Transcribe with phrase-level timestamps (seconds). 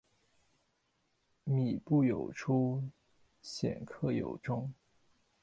[1.45, 2.89] 靡不有初
[3.39, 4.73] 鲜克有终